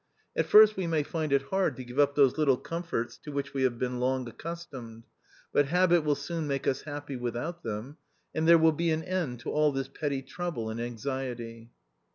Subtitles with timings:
[0.35, 3.53] At first we may find it hard to give up those little comforts to which
[3.53, 5.03] we have been long accustomed;
[5.53, 7.97] but habit will soon make us happy without them,
[8.33, 11.69] and there will be an end to all this petty trouble and anxiety."